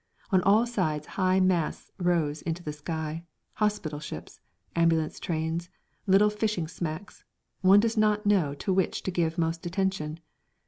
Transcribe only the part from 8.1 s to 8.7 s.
know